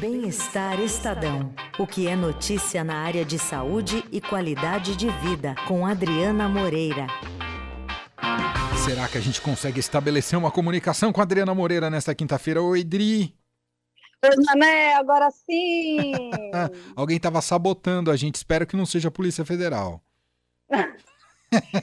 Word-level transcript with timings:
Bem-Estar 0.00 0.80
Estadão. 0.80 1.54
O 1.78 1.86
que 1.86 2.08
é 2.08 2.16
notícia 2.16 2.82
na 2.82 3.02
área 3.02 3.22
de 3.22 3.38
saúde 3.38 4.02
e 4.10 4.18
qualidade 4.18 4.96
de 4.96 5.10
vida, 5.10 5.54
com 5.68 5.84
Adriana 5.84 6.48
Moreira. 6.48 7.06
Será 8.82 9.06
que 9.06 9.18
a 9.18 9.20
gente 9.20 9.42
consegue 9.42 9.78
estabelecer 9.78 10.38
uma 10.38 10.50
comunicação 10.50 11.12
com 11.12 11.20
a 11.20 11.24
Adriana 11.24 11.54
Moreira 11.54 11.90
nesta 11.90 12.14
quinta-feira? 12.14 12.62
Oi, 12.62 12.82
Dri. 12.82 13.36
Oi, 14.24 14.36
Mané, 14.46 14.94
agora 14.94 15.30
sim! 15.30 16.30
Alguém 16.96 17.18
estava 17.18 17.42
sabotando 17.42 18.10
a 18.10 18.16
gente. 18.16 18.36
Espero 18.36 18.66
que 18.66 18.76
não 18.76 18.86
seja 18.86 19.08
a 19.08 19.12
Polícia 19.12 19.44
Federal. 19.44 20.02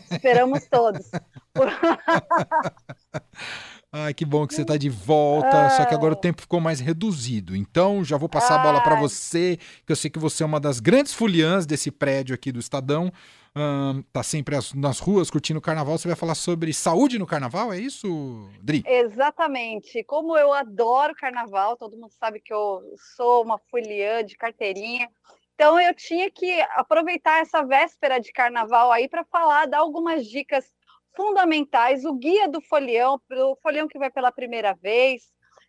Esperamos 0.09 0.65
todos. 0.65 1.11
Ai, 3.91 4.13
que 4.13 4.25
bom 4.25 4.45
que 4.45 4.53
você 4.53 4.63
está 4.63 4.75
de 4.75 4.89
volta. 4.89 5.69
Só 5.71 5.85
que 5.85 5.93
agora 5.93 6.13
o 6.13 6.17
tempo 6.17 6.41
ficou 6.41 6.59
mais 6.59 6.79
reduzido. 6.79 7.55
Então, 7.55 8.03
já 8.03 8.17
vou 8.17 8.27
passar 8.27 8.59
a 8.59 8.63
bola 8.63 8.81
para 8.81 8.99
você, 8.99 9.57
que 9.85 9.91
eu 9.91 9.95
sei 9.95 10.11
que 10.11 10.19
você 10.19 10.43
é 10.43 10.45
uma 10.45 10.59
das 10.59 10.79
grandes 10.79 11.13
foliãs 11.13 11.65
desse 11.65 11.89
prédio 11.89 12.35
aqui 12.35 12.51
do 12.51 12.59
Estadão. 12.59 13.11
Hum, 13.55 14.03
tá 14.13 14.21
sempre 14.21 14.55
as, 14.55 14.73
nas 14.73 14.99
ruas 14.99 15.31
curtindo 15.31 15.57
o 15.59 15.61
carnaval. 15.61 15.97
Você 15.97 16.07
vai 16.07 16.17
falar 16.17 16.35
sobre 16.35 16.73
saúde 16.73 17.17
no 17.17 17.25
carnaval, 17.25 17.71
é 17.73 17.79
isso, 17.79 18.49
Dri? 18.61 18.83
Exatamente. 18.85 20.03
Como 20.03 20.37
eu 20.37 20.53
adoro 20.53 21.15
carnaval, 21.15 21.77
todo 21.77 21.97
mundo 21.97 22.11
sabe 22.19 22.39
que 22.39 22.53
eu 22.53 22.83
sou 23.15 23.43
uma 23.43 23.57
foliã 23.57 24.23
de 24.23 24.35
carteirinha. 24.35 25.09
Então 25.55 25.79
eu 25.79 25.91
tinha 25.95 26.29
que 26.29 26.61
aproveitar 26.75 27.41
essa 27.41 27.63
véspera 27.63 28.19
de 28.19 28.31
carnaval 28.31 28.91
aí 28.91 29.09
para 29.09 29.23
falar, 29.23 29.65
dar 29.65 29.79
algumas 29.79 30.27
dicas 30.27 30.71
fundamentais, 31.17 32.05
o 32.05 32.13
guia 32.13 32.47
do 32.47 32.61
folião, 32.61 33.19
o 33.31 33.55
folião 33.55 33.87
que 33.87 33.97
vai 33.97 34.11
pela 34.11 34.31
primeira 34.31 34.73
vez, 34.75 35.23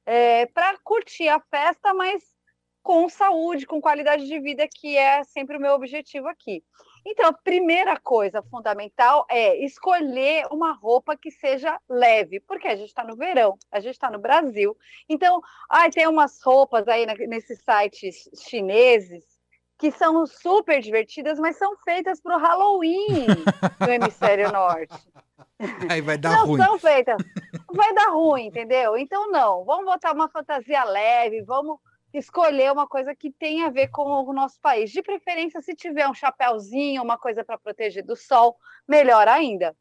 é, 0.04 0.44
para 0.46 0.78
curtir 0.84 1.28
a 1.28 1.40
festa, 1.40 1.94
mas 1.94 2.22
com 2.82 3.08
saúde, 3.08 3.66
com 3.66 3.80
qualidade 3.80 4.26
de 4.26 4.38
vida, 4.40 4.68
que 4.70 4.96
é 4.96 5.24
sempre 5.24 5.56
o 5.56 5.60
meu 5.60 5.72
objetivo 5.72 6.28
aqui. 6.28 6.62
Então, 7.04 7.26
a 7.28 7.32
primeira 7.32 7.98
coisa 7.98 8.42
fundamental 8.42 9.26
é 9.30 9.64
escolher 9.64 10.46
uma 10.50 10.72
roupa 10.72 11.16
que 11.16 11.30
seja 11.30 11.80
leve, 11.88 12.40
porque 12.40 12.68
a 12.68 12.76
gente 12.76 12.88
está 12.88 13.02
no 13.02 13.16
verão, 13.16 13.56
a 13.70 13.80
gente 13.80 13.94
está 13.94 14.10
no 14.10 14.18
Brasil. 14.18 14.76
Então, 15.08 15.40
ai, 15.70 15.90
tem 15.90 16.06
umas 16.06 16.42
roupas 16.42 16.86
aí 16.88 17.06
nesses 17.26 17.62
sites 17.62 18.28
chineses 18.46 19.37
que 19.78 19.92
são 19.92 20.26
super 20.26 20.80
divertidas, 20.80 21.38
mas 21.38 21.56
são 21.56 21.76
feitas 21.78 22.20
para 22.20 22.36
o 22.36 22.40
Halloween 22.40 23.26
no 23.80 23.88
hemisfério 23.88 24.50
norte. 24.52 24.96
Aí 25.88 26.00
vai 26.00 26.18
dar 26.18 26.38
não 26.38 26.46
ruim. 26.46 26.62
são 26.62 26.78
feitas. 26.78 27.16
Vai 27.72 27.94
dar 27.94 28.10
ruim, 28.10 28.46
entendeu? 28.46 28.96
Então, 28.96 29.30
não. 29.30 29.64
Vamos 29.64 29.84
botar 29.84 30.12
uma 30.12 30.28
fantasia 30.28 30.82
leve, 30.84 31.42
vamos 31.42 31.78
escolher 32.12 32.72
uma 32.72 32.88
coisa 32.88 33.14
que 33.14 33.30
tenha 33.30 33.66
a 33.66 33.70
ver 33.70 33.88
com 33.88 34.02
o 34.02 34.32
nosso 34.32 34.60
país. 34.60 34.90
De 34.90 35.02
preferência, 35.02 35.60
se 35.60 35.74
tiver 35.74 36.08
um 36.08 36.14
chapéuzinho, 36.14 37.02
uma 37.02 37.18
coisa 37.18 37.44
para 37.44 37.58
proteger 37.58 38.04
do 38.04 38.16
sol, 38.16 38.56
melhor 38.86 39.28
ainda. 39.28 39.76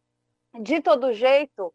De 0.59 0.79
todo 0.79 1.13
jeito, 1.13 1.73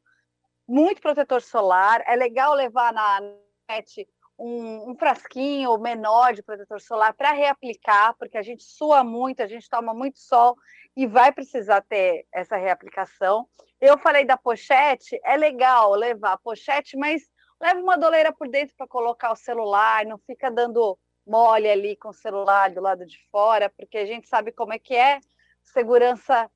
muito 0.68 1.00
protetor 1.00 1.42
solar. 1.42 2.02
É 2.06 2.14
legal 2.14 2.54
levar 2.54 2.92
na 2.92 3.20
net 3.68 4.06
um, 4.38 4.90
um 4.90 4.96
frasquinho 4.96 5.76
menor 5.78 6.32
de 6.34 6.42
protetor 6.42 6.80
solar 6.80 7.14
para 7.14 7.32
reaplicar, 7.32 8.14
porque 8.18 8.36
a 8.36 8.42
gente 8.42 8.64
sua 8.64 9.04
muito, 9.04 9.42
a 9.42 9.46
gente 9.46 9.68
toma 9.68 9.94
muito 9.94 10.18
sol 10.18 10.56
e 10.96 11.06
vai 11.06 11.32
precisar 11.32 11.80
ter 11.82 12.26
essa 12.32 12.56
reaplicação. 12.56 13.48
Eu 13.80 13.98
falei 13.98 14.24
da 14.24 14.36
pochete, 14.36 15.20
é 15.24 15.36
legal 15.36 15.92
levar 15.92 16.32
a 16.32 16.38
pochete, 16.38 16.96
mas 16.96 17.22
leva 17.60 17.80
uma 17.80 17.96
doleira 17.96 18.32
por 18.32 18.48
dentro 18.48 18.74
para 18.76 18.86
colocar 18.86 19.32
o 19.32 19.36
celular, 19.36 20.04
não 20.04 20.18
fica 20.18 20.50
dando 20.50 20.98
mole 21.26 21.68
ali 21.68 21.96
com 21.96 22.08
o 22.08 22.14
celular 22.14 22.70
do 22.70 22.80
lado 22.80 23.06
de 23.06 23.18
fora, 23.30 23.70
porque 23.70 23.98
a 23.98 24.06
gente 24.06 24.28
sabe 24.28 24.50
como 24.52 24.72
é 24.72 24.78
que 24.78 24.94
é, 24.94 25.20
segurança 25.62 26.50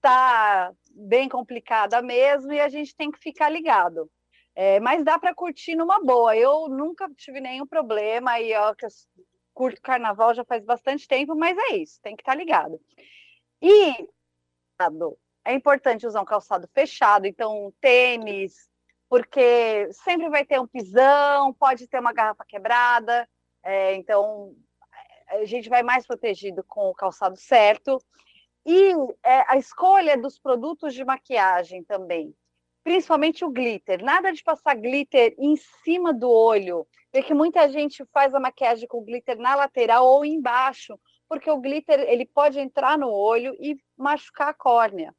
tá 0.00 0.72
bem 0.94 1.28
complicada 1.28 2.02
mesmo 2.02 2.52
e 2.52 2.60
a 2.60 2.68
gente 2.68 2.94
tem 2.94 3.10
que 3.10 3.18
ficar 3.18 3.48
ligado. 3.48 4.10
É, 4.54 4.80
mas 4.80 5.04
dá 5.04 5.18
para 5.18 5.34
curtir 5.34 5.74
numa 5.74 6.02
boa. 6.04 6.36
Eu 6.36 6.68
nunca 6.68 7.08
tive 7.16 7.40
nenhum 7.40 7.66
problema 7.66 8.40
e 8.40 8.54
ó, 8.54 8.74
que 8.74 8.84
eu 8.84 8.90
curto 9.54 9.80
carnaval 9.82 10.34
já 10.34 10.44
faz 10.44 10.64
bastante 10.64 11.06
tempo, 11.06 11.34
mas 11.34 11.56
é 11.56 11.76
isso, 11.76 12.00
tem 12.02 12.16
que 12.16 12.22
estar 12.22 12.32
tá 12.32 12.38
ligado. 12.38 12.80
E 13.60 14.08
é 15.44 15.52
importante 15.52 16.06
usar 16.06 16.22
um 16.22 16.24
calçado 16.24 16.68
fechado, 16.72 17.26
então 17.26 17.72
tênis, 17.80 18.68
porque 19.08 19.92
sempre 19.92 20.28
vai 20.28 20.44
ter 20.44 20.60
um 20.60 20.66
pisão, 20.66 21.52
pode 21.52 21.86
ter 21.86 21.98
uma 21.98 22.12
garrafa 22.12 22.44
quebrada, 22.46 23.28
é, 23.62 23.94
então 23.94 24.54
a 25.28 25.44
gente 25.44 25.68
vai 25.68 25.82
mais 25.82 26.06
protegido 26.06 26.64
com 26.64 26.88
o 26.88 26.94
calçado 26.94 27.36
certo. 27.36 28.02
E 28.64 28.92
é, 29.24 29.44
a 29.48 29.56
escolha 29.56 30.16
dos 30.16 30.38
produtos 30.38 30.94
de 30.94 31.04
maquiagem 31.04 31.82
também, 31.84 32.34
principalmente 32.82 33.44
o 33.44 33.50
glitter. 33.50 34.02
Nada 34.02 34.32
de 34.32 34.42
passar 34.42 34.74
glitter 34.74 35.34
em 35.38 35.56
cima 35.56 36.12
do 36.12 36.30
olho, 36.30 36.86
porque 37.12 37.34
muita 37.34 37.68
gente 37.68 38.04
faz 38.12 38.34
a 38.34 38.40
maquiagem 38.40 38.88
com 38.88 39.04
glitter 39.04 39.38
na 39.38 39.54
lateral 39.54 40.06
ou 40.06 40.24
embaixo, 40.24 40.98
porque 41.28 41.50
o 41.50 41.60
glitter 41.60 42.00
ele 42.00 42.26
pode 42.26 42.58
entrar 42.58 42.98
no 42.98 43.10
olho 43.10 43.54
e 43.60 43.76
machucar 43.96 44.48
a 44.48 44.54
córnea. 44.54 45.14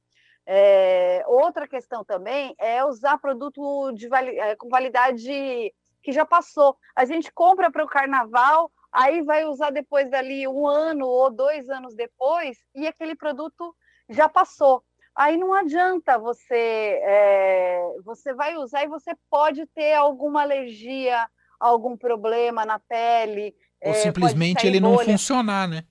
É, 0.45 1.23
outra 1.27 1.67
questão 1.67 2.03
também 2.03 2.55
é 2.59 2.83
usar 2.83 3.17
produto 3.19 3.91
de 3.93 4.09
é, 4.13 4.55
com 4.55 4.67
validade 4.69 5.73
que 6.01 6.11
já 6.11 6.25
passou. 6.25 6.75
A 6.95 7.05
gente 7.05 7.31
compra 7.31 7.71
para 7.71 7.83
o 7.83 7.87
carnaval, 7.87 8.71
aí 8.91 9.21
vai 9.21 9.45
usar 9.45 9.69
depois 9.69 10.09
dali 10.09 10.47
um 10.47 10.67
ano 10.67 11.05
ou 11.05 11.29
dois 11.29 11.69
anos 11.69 11.95
depois, 11.95 12.57
e 12.75 12.87
aquele 12.87 13.15
produto 13.15 13.75
já 14.09 14.27
passou. 14.27 14.83
Aí 15.15 15.37
não 15.37 15.53
adianta 15.53 16.17
você, 16.17 16.99
é, 17.03 17.95
você 18.03 18.33
vai 18.33 18.55
usar 18.55 18.83
e 18.83 18.87
você 18.87 19.11
pode 19.29 19.65
ter 19.67 19.93
alguma 19.93 20.41
alergia, 20.41 21.27
algum 21.59 21.97
problema 21.97 22.65
na 22.65 22.79
pele. 22.79 23.53
Ou 23.83 23.91
é, 23.91 23.95
simplesmente 23.95 24.65
ele 24.65 24.79
não 24.79 24.97
funcionar, 24.97 25.67
né? 25.67 25.83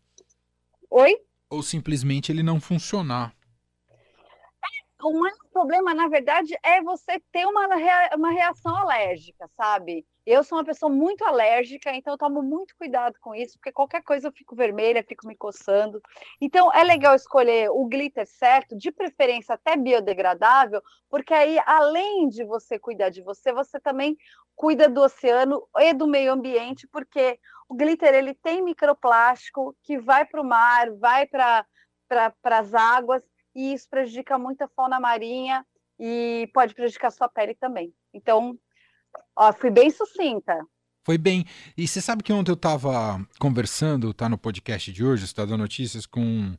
Oi? 0.91 1.17
Ou 1.51 1.63
simplesmente 1.63 2.33
ele 2.33 2.43
não 2.43 2.61
funcionar 2.61 3.35
o 5.03 5.19
maior 5.19 5.37
problema, 5.53 5.95
na 5.95 6.09
verdade, 6.09 6.55
é 6.63 6.83
você 6.83 7.21
ter 7.33 7.47
uma, 7.47 7.67
uma 8.15 8.31
reação 8.31 8.75
alérgica, 8.77 9.49
sabe? 9.57 10.05
Eu 10.27 10.45
sou 10.45 10.59
uma 10.59 10.65
pessoa 10.65 10.91
muito 10.91 11.25
alérgica, 11.25 11.91
então 11.95 12.15
eu 12.15 12.19
tomo 12.19 12.43
muito 12.43 12.77
cuidado 12.77 13.17
com 13.21 13.35
isso, 13.35 13.59
porque 13.59 13.73
qualquer 13.73 14.03
coisa 14.03 14.29
eu 14.29 14.33
fico 14.33 14.55
vermelha, 14.55 15.05
fico 15.07 15.27
me 15.27 15.37
coçando. 15.37 16.01
Então 16.41 16.73
é 16.73 16.85
legal 16.85 17.15
escolher 17.15 17.71
o 17.71 17.87
glitter 17.87 18.27
certo, 18.27 18.77
de 18.77 18.93
preferência 18.93 19.55
até 19.55 19.77
biodegradável, 19.77 20.83
porque 21.09 21.33
aí, 21.33 21.59
além 21.67 22.29
de 22.29 22.45
você 22.45 22.79
cuidar 22.79 23.09
de 23.11 23.23
você, 23.23 23.53
você 23.53 23.81
também 23.81 24.17
cuida 24.55 24.89
do 24.89 25.01
oceano 25.01 25.67
e 25.79 25.93
do 25.95 26.07
meio 26.07 26.33
ambiente, 26.33 26.87
porque 26.89 27.39
o 27.69 27.75
glitter 27.75 28.15
ele 28.15 28.35
tem 28.35 28.63
microplástico 28.63 29.75
que 29.83 29.97
vai 29.99 30.25
para 30.27 30.41
o 30.41 30.45
mar, 30.45 30.91
vai 30.93 31.27
para 31.27 31.67
para 32.09 32.59
as 32.59 32.75
águas 32.75 33.23
e 33.55 33.73
isso 33.73 33.89
prejudica 33.89 34.37
muito 34.37 34.63
a 34.63 34.69
fauna 34.69 34.99
marinha 34.99 35.65
e 35.99 36.51
pode 36.53 36.75
prejudicar 36.75 37.09
a 37.09 37.13
sua 37.13 37.29
pele 37.29 37.55
também. 37.55 37.95
Então, 38.13 38.59
ó, 39.41 39.53
fui 39.55 39.71
bem 39.71 39.91
sucinta. 39.91 40.55
Foi 41.03 41.17
bem. 41.17 41.47
E 41.77 41.89
você 41.89 42.01
sabe 42.01 42.23
que 42.23 42.33
ontem 42.33 42.51
eu 42.51 42.55
estava 42.55 43.27
conversando, 43.39 44.13
tá 44.13 44.29
no 44.29 44.37
podcast 44.37 44.93
de 44.93 45.03
hoje, 45.03 45.25
Estadão 45.25 45.57
Notícias, 45.57 46.05
com 46.05 46.55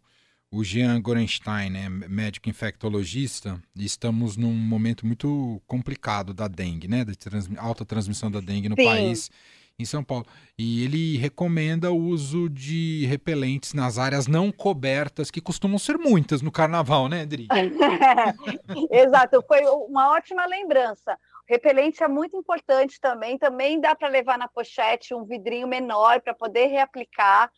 o 0.52 0.64
Jean 0.64 1.00
Gorenstein, 1.00 1.70
né, 1.70 1.88
médico 1.88 2.50
infectologista, 2.50 3.62
e 3.76 3.86
estamos 3.86 4.36
num 4.36 4.52
momento 4.52 5.06
muito 5.06 5.62
complicado 5.66 6.34
da 6.34 6.48
dengue, 6.48 6.88
né, 6.88 7.06
da 7.06 7.14
trans, 7.14 7.48
alta 7.58 7.86
transmissão 7.86 8.30
da 8.30 8.42
dengue 8.42 8.68
no 8.68 8.76
Sim. 8.76 8.84
país 8.84 9.32
em 9.80 9.86
São 9.86 10.04
Paulo. 10.04 10.26
E 10.58 10.84
ele 10.84 11.18
recomenda 11.18 11.92
o 11.92 11.98
uso 11.98 12.50
de 12.50 13.06
repelentes 13.06 13.74
nas 13.74 13.98
áreas 13.98 14.28
não 14.28 14.52
cobertas, 14.52 15.32
que 15.32 15.40
costumam 15.40 15.80
ser 15.80 15.98
muitas 15.98 16.42
no 16.42 16.52
carnaval, 16.52 17.08
né, 17.08 17.22
Adri? 17.22 17.48
Exato, 18.92 19.44
foi 19.48 19.62
uma 19.62 20.14
ótima 20.14 20.46
lembrança. 20.48 21.18
Repelente 21.52 22.02
é 22.02 22.08
muito 22.08 22.38
importante 22.38 22.98
também. 22.98 23.38
Também 23.38 23.78
dá 23.78 23.94
para 23.94 24.08
levar 24.08 24.38
na 24.38 24.48
pochete 24.48 25.14
um 25.14 25.26
vidrinho 25.26 25.68
menor 25.68 26.22
para 26.22 26.34
poder 26.34 26.68
reaplicar, 26.68 27.52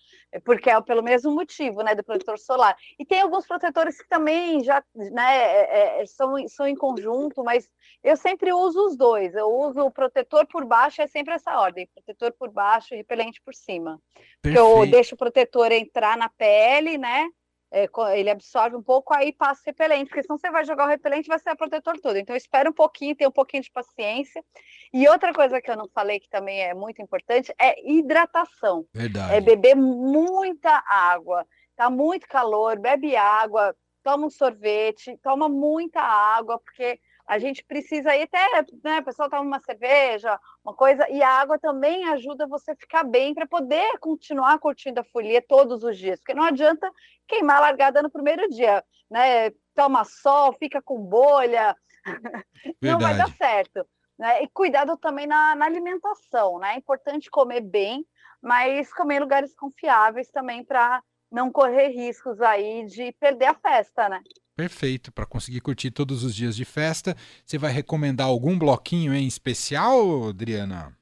porque 0.44 0.68
é 0.68 0.82
pelo 0.82 1.04
mesmo 1.04 1.32
motivo, 1.32 1.84
né, 1.84 1.94
do 1.94 2.04
protetor 2.04 2.40
solar. 2.40 2.76
E 2.98 3.06
tem 3.06 3.22
alguns 3.22 3.46
protetores 3.46 4.02
que 4.02 4.10
também 4.10 4.64
já, 4.64 4.84
né, 4.96 5.38
é, 5.38 6.02
é, 6.02 6.06
são, 6.08 6.36
são 6.48 6.68
em 6.68 6.76
conjunto, 6.76 7.44
mas 7.44 7.70
eu 8.04 8.18
sempre 8.18 8.52
uso 8.52 8.84
os 8.88 8.98
dois. 8.98 9.36
Eu 9.36 9.48
uso 9.48 9.82
o 9.82 9.92
protetor 9.92 10.48
por 10.48 10.66
baixo, 10.66 11.00
é 11.00 11.06
sempre 11.06 11.36
essa 11.36 11.56
ordem: 11.60 11.88
protetor 11.94 12.34
por 12.34 12.50
baixo 12.50 12.96
e 12.96 12.98
repelente 12.98 13.40
por 13.46 13.54
cima. 13.54 14.02
Porque 14.42 14.58
eu 14.58 14.90
deixo 14.90 15.14
o 15.14 15.18
protetor 15.20 15.72
entrar 15.72 16.18
na 16.18 16.30
pele, 16.30 16.98
né? 16.98 17.30
É, 17.74 17.90
ele 18.16 18.30
absorve 18.30 18.76
um 18.76 18.84
pouco, 18.84 19.16
aí 19.16 19.34
passa 19.34 19.64
repelente, 19.66 20.08
porque 20.08 20.22
senão 20.22 20.38
você 20.38 20.52
vai 20.52 20.64
jogar 20.64 20.86
o 20.86 20.90
repelente 20.90 21.28
vai 21.28 21.40
ser 21.40 21.56
protetor 21.56 22.00
todo. 22.00 22.18
Então, 22.18 22.36
espera 22.36 22.70
um 22.70 22.74
pouquinho, 22.74 23.16
tem 23.16 23.28
um 23.28 23.32
pouquinho 23.32 23.64
de 23.64 23.72
paciência. 23.72 24.46
E 24.94 25.08
outra 25.08 25.34
coisa 25.34 25.60
que 25.60 25.72
eu 25.72 25.76
não 25.76 25.90
falei, 25.90 26.20
que 26.20 26.30
também 26.30 26.62
é 26.62 26.76
muito 26.76 27.02
importante, 27.02 27.52
é 27.60 27.76
hidratação. 27.92 28.86
Verdade. 28.94 29.34
É 29.34 29.42
beber 29.42 29.76
muita 29.76 30.84
água. 30.88 31.48
Tá 31.76 31.90
muito 31.90 32.28
calor, 32.28 32.78
bebe 32.78 33.16
água, 33.16 33.76
toma 34.04 34.28
um 34.28 34.30
sorvete, 34.30 35.18
toma 35.24 35.50
muita 35.50 36.00
água, 36.00 36.60
porque 36.60 37.00
a 37.28 37.40
gente 37.40 37.64
precisa 37.64 38.12
aí 38.12 38.24
até, 38.24 38.66
né, 38.84 39.00
o 39.00 39.04
pessoal 39.04 39.30
toma 39.30 39.42
uma 39.42 39.60
cerveja, 39.60 40.40
uma 40.64 40.74
coisa, 40.74 41.10
e 41.10 41.24
a 41.24 41.30
água 41.30 41.58
também 41.58 42.08
ajuda 42.10 42.48
você 42.48 42.72
a 42.72 42.76
ficar 42.76 43.04
bem 43.04 43.34
para 43.34 43.48
poder 43.48 43.98
continuar 44.00 44.60
curtindo 44.60 45.00
a 45.00 45.04
folia 45.06 45.42
todos 45.42 45.84
os 45.84 45.98
dias, 45.98 46.20
porque 46.20 46.34
não 46.34 46.44
adianta 46.44 46.92
queimar 47.28 47.58
a 47.58 47.62
largada 47.62 48.02
no 48.02 48.10
primeiro 48.10 48.50
dia, 48.50 48.84
né? 49.10 49.52
Toma 49.74 50.04
sol, 50.04 50.54
fica 50.54 50.82
com 50.82 51.00
bolha, 51.00 51.76
não 52.82 53.00
vai 53.00 53.16
dar 53.16 53.30
certo. 53.36 53.88
Né? 54.20 54.44
E 54.44 54.48
cuidado 54.50 54.96
também 54.98 55.26
na, 55.26 55.56
na 55.56 55.66
alimentação, 55.66 56.60
né? 56.60 56.74
É 56.74 56.78
importante 56.78 57.30
comer 57.32 57.62
bem, 57.62 58.06
mas 58.42 58.94
comer 58.94 59.16
em 59.16 59.20
lugares 59.20 59.56
confiáveis 59.56 60.30
também 60.30 60.64
para 60.64 61.02
não 61.32 61.52
correr 61.52 61.88
riscos 61.88 62.40
aí 62.42 62.86
de 62.86 63.12
perder 63.14 63.48
a 63.48 63.56
festa, 63.56 64.08
né? 64.08 64.22
Perfeito, 64.56 65.12
para 65.12 65.26
conseguir 65.26 65.62
curtir 65.62 65.90
todos 65.90 66.24
os 66.24 66.36
dias 66.36 66.56
de 66.56 66.64
festa. 66.64 67.16
Você 67.44 67.58
vai 67.58 67.72
recomendar 67.72 68.28
algum 68.28 68.58
bloquinho 68.58 69.14
em 69.14 69.26
especial, 69.26 70.30
Adriana? 70.30 70.96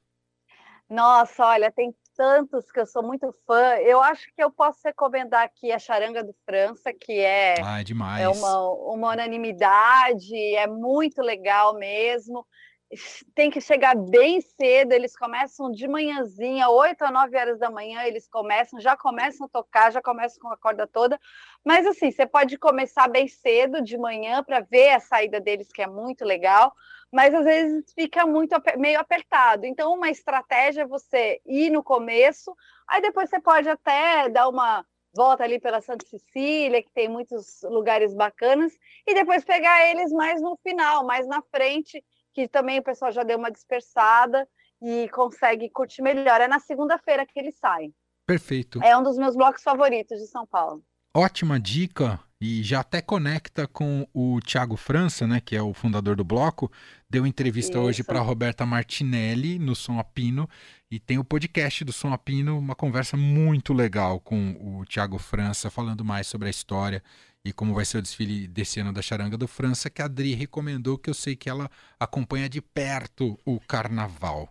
Nossa, 0.88 1.44
olha, 1.44 1.70
tem 1.70 1.94
tantos 2.16 2.70
que 2.70 2.80
eu 2.80 2.86
sou 2.86 3.02
muito 3.02 3.30
fã. 3.46 3.74
Eu 3.76 4.00
acho 4.02 4.26
que 4.34 4.42
eu 4.42 4.50
posso 4.50 4.80
recomendar 4.84 5.44
aqui 5.44 5.70
a 5.70 5.78
Charanga 5.78 6.24
do 6.24 6.34
França, 6.46 6.92
que 6.92 7.12
é, 7.12 7.54
ah, 7.62 7.80
é, 7.80 8.22
é 8.22 8.28
uma, 8.28 8.70
uma 8.70 9.12
unanimidade, 9.12 10.34
é 10.54 10.66
muito 10.66 11.20
legal 11.20 11.74
mesmo 11.74 12.46
tem 13.34 13.50
que 13.50 13.60
chegar 13.60 13.96
bem 13.96 14.40
cedo, 14.40 14.92
eles 14.92 15.16
começam 15.16 15.70
de 15.70 15.88
manhãzinha, 15.88 16.68
8 16.68 17.02
a 17.02 17.10
9 17.10 17.36
horas 17.36 17.58
da 17.58 17.70
manhã, 17.70 18.02
eles 18.04 18.28
começam, 18.28 18.80
já 18.80 18.96
começam 18.96 19.46
a 19.46 19.48
tocar, 19.48 19.90
já 19.92 20.02
começam 20.02 20.40
com 20.40 20.48
a 20.48 20.56
corda 20.56 20.86
toda. 20.86 21.18
Mas 21.64 21.86
assim, 21.86 22.10
você 22.10 22.26
pode 22.26 22.58
começar 22.58 23.08
bem 23.08 23.26
cedo 23.28 23.82
de 23.82 23.96
manhã 23.96 24.42
para 24.42 24.60
ver 24.60 24.90
a 24.90 25.00
saída 25.00 25.40
deles, 25.40 25.72
que 25.72 25.82
é 25.82 25.86
muito 25.86 26.24
legal, 26.24 26.72
mas 27.10 27.34
às 27.34 27.44
vezes 27.44 27.92
fica 27.94 28.26
muito 28.26 28.54
meio 28.78 29.00
apertado. 29.00 29.64
Então, 29.66 29.94
uma 29.94 30.10
estratégia 30.10 30.82
é 30.82 30.86
você 30.86 31.40
ir 31.46 31.70
no 31.70 31.82
começo, 31.82 32.54
aí 32.88 33.00
depois 33.00 33.30
você 33.30 33.40
pode 33.40 33.68
até 33.68 34.28
dar 34.28 34.48
uma 34.48 34.84
volta 35.14 35.44
ali 35.44 35.60
pela 35.60 35.80
Santa 35.80 36.06
Cecília, 36.06 36.82
que 36.82 36.90
tem 36.90 37.08
muitos 37.08 37.60
lugares 37.64 38.14
bacanas, 38.14 38.72
e 39.06 39.14
depois 39.14 39.44
pegar 39.44 39.90
eles 39.90 40.10
mais 40.10 40.40
no 40.40 40.56
final, 40.62 41.04
mais 41.04 41.26
na 41.26 41.42
frente 41.42 42.02
que 42.32 42.48
também 42.48 42.78
o 42.78 42.82
pessoal 42.82 43.12
já 43.12 43.22
deu 43.22 43.38
uma 43.38 43.50
dispersada 43.50 44.48
e 44.80 45.08
consegue 45.10 45.70
curtir 45.70 46.02
melhor. 46.02 46.40
É 46.40 46.48
na 46.48 46.58
segunda-feira 46.58 47.26
que 47.26 47.38
ele 47.38 47.52
sai. 47.52 47.92
Perfeito. 48.26 48.82
É 48.82 48.96
um 48.96 49.02
dos 49.02 49.16
meus 49.16 49.36
blocos 49.36 49.62
favoritos 49.62 50.18
de 50.18 50.26
São 50.26 50.46
Paulo. 50.46 50.82
Ótima 51.14 51.60
dica 51.60 52.18
e 52.40 52.62
já 52.62 52.80
até 52.80 53.00
conecta 53.00 53.68
com 53.68 54.04
o 54.12 54.40
Thiago 54.40 54.76
França, 54.76 55.26
né, 55.26 55.40
que 55.40 55.54
é 55.54 55.62
o 55.62 55.72
fundador 55.72 56.16
do 56.16 56.24
bloco, 56.24 56.72
deu 57.08 57.24
entrevista 57.24 57.78
Isso. 57.78 57.86
hoje 57.86 58.02
para 58.02 58.18
Roberta 58.18 58.66
Martinelli 58.66 59.60
no 59.60 59.76
Som 59.76 59.98
Apino 59.98 60.48
e 60.90 60.98
tem 60.98 61.18
o 61.18 61.24
podcast 61.24 61.84
do 61.84 61.92
Som 61.92 62.12
Apino, 62.12 62.58
uma 62.58 62.74
conversa 62.74 63.16
muito 63.16 63.72
legal 63.72 64.18
com 64.18 64.56
o 64.60 64.84
Thiago 64.86 65.18
França 65.18 65.70
falando 65.70 66.04
mais 66.04 66.26
sobre 66.26 66.48
a 66.48 66.50
história 66.50 67.00
e 67.44 67.52
como 67.52 67.74
vai 67.74 67.84
ser 67.84 67.98
o 67.98 68.02
desfile 68.02 68.46
desse 68.46 68.80
ano 68.80 68.92
da 68.92 69.02
Charanga 69.02 69.36
do 69.36 69.48
França, 69.48 69.90
que 69.90 70.00
a 70.00 70.04
Adri 70.04 70.34
recomendou, 70.34 70.96
que 70.96 71.10
eu 71.10 71.14
sei 71.14 71.34
que 71.34 71.50
ela 71.50 71.68
acompanha 71.98 72.48
de 72.48 72.62
perto 72.62 73.38
o 73.44 73.58
carnaval. 73.60 74.48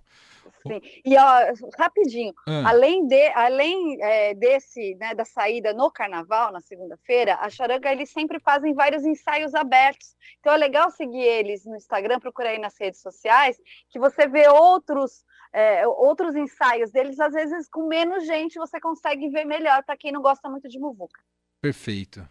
Sim. 0.67 0.79
E 1.03 1.17
ó, 1.17 1.53
rapidinho, 1.77 2.33
ah. 2.47 2.69
além, 2.69 3.07
de, 3.07 3.27
além 3.29 3.97
é, 4.01 4.33
desse, 4.35 4.95
né, 4.95 5.15
da 5.15 5.25
saída 5.25 5.73
no 5.73 5.89
carnaval, 5.89 6.51
na 6.51 6.59
segunda-feira, 6.59 7.35
a 7.41 7.49
Charanga 7.49 7.91
eles 7.91 8.11
sempre 8.11 8.39
fazem 8.39 8.73
vários 8.73 9.03
ensaios 9.03 9.55
abertos. 9.55 10.15
Então 10.39 10.53
é 10.53 10.57
legal 10.57 10.91
seguir 10.91 11.23
eles 11.23 11.65
no 11.65 11.75
Instagram, 11.75 12.19
procurar 12.19 12.49
aí 12.49 12.59
nas 12.59 12.77
redes 12.79 13.01
sociais, 13.01 13.57
que 13.89 13.99
você 13.99 14.27
vê 14.27 14.47
outros. 14.47 15.23
É, 15.53 15.85
outros 15.85 16.33
ensaios 16.33 16.91
deles, 16.91 17.19
às 17.19 17.33
vezes 17.33 17.67
com 17.67 17.85
menos 17.85 18.25
gente, 18.25 18.57
você 18.57 18.79
consegue 18.79 19.27
ver 19.27 19.43
melhor 19.43 19.83
para 19.83 19.97
quem 19.97 20.09
não 20.09 20.21
gosta 20.21 20.49
muito 20.49 20.69
de 20.69 20.79
muvuca. 20.79 21.19
Perfeito. 21.59 22.25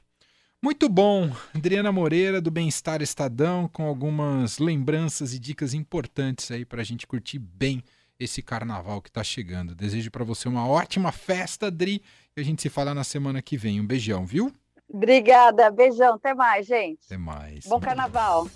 Muito 0.63 0.91
bom, 0.91 1.35
Adriana 1.55 1.91
Moreira 1.91 2.39
do 2.39 2.51
Bem-Estar 2.51 3.01
Estadão, 3.01 3.67
com 3.67 3.87
algumas 3.87 4.59
lembranças 4.59 5.33
e 5.33 5.39
dicas 5.39 5.73
importantes 5.73 6.51
aí 6.51 6.67
para 6.67 6.83
a 6.83 6.85
gente 6.85 7.07
curtir 7.07 7.39
bem 7.39 7.83
esse 8.19 8.43
carnaval 8.43 9.01
que 9.01 9.09
está 9.09 9.25
chegando. 9.25 9.75
Desejo 9.75 10.11
para 10.11 10.23
você 10.23 10.51
uma 10.51 10.69
ótima 10.69 11.11
festa, 11.13 11.69
Adri, 11.69 12.03
e 12.37 12.41
a 12.43 12.45
gente 12.45 12.61
se 12.61 12.69
fala 12.69 12.93
na 12.93 13.05
semana 13.05 13.41
que 13.41 13.57
vem. 13.57 13.81
Um 13.81 13.87
beijão, 13.87 14.27
viu? 14.27 14.53
Obrigada, 14.87 15.71
beijão, 15.71 16.17
até 16.17 16.35
mais, 16.35 16.67
gente. 16.67 17.07
Até 17.07 17.17
mais. 17.17 17.65
Bom 17.65 17.81
carnaval. 17.81 18.47